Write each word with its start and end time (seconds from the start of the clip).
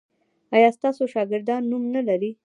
ایا 0.55 0.69
ستاسو 0.77 1.03
شاګردان 1.13 1.61
نوم 1.71 1.83
نلري؟ 1.93 2.31